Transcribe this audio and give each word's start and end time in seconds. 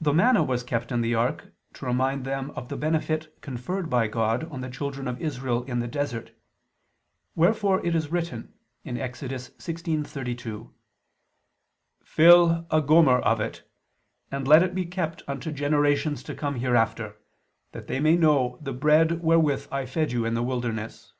The 0.00 0.12
manna 0.12 0.42
was 0.42 0.64
kept 0.64 0.90
in 0.90 1.02
the 1.02 1.14
ark 1.14 1.52
to 1.74 1.86
remind 1.86 2.24
them 2.24 2.50
of 2.56 2.68
the 2.68 2.76
benefit 2.76 3.40
conferred 3.42 3.88
by 3.88 4.08
God 4.08 4.42
on 4.50 4.60
the 4.60 4.68
children 4.68 5.06
of 5.06 5.20
Israel 5.20 5.62
in 5.66 5.78
the 5.78 5.86
desert; 5.86 6.32
wherefore 7.36 7.86
it 7.86 7.94
is 7.94 8.10
written 8.10 8.54
(Ex. 8.84 9.22
16:32): 9.22 10.72
"Fill 12.02 12.66
a 12.72 12.82
gomor 12.82 13.20
of 13.22 13.40
it, 13.40 13.62
and 14.32 14.48
let 14.48 14.64
it 14.64 14.74
be 14.74 14.84
kept 14.84 15.22
unto 15.28 15.52
generations 15.52 16.24
to 16.24 16.34
come 16.34 16.56
hereafter, 16.56 17.14
that 17.70 17.86
they 17.86 18.00
may 18.00 18.16
know 18.16 18.58
the 18.60 18.72
bread 18.72 19.22
wherewith 19.22 19.68
I 19.70 19.86
fed 19.86 20.10
you 20.10 20.24
in 20.24 20.34
the 20.34 20.42
wilderness." 20.42 21.12